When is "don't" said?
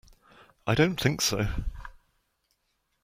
0.73-0.99